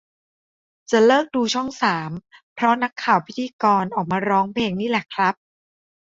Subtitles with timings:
[0.91, 2.11] จะเลิกดูช่องสาม
[2.53, 5.35] เพราะนักข่าวพิธีกรออกมาร้องเพลงนี่แหละครับ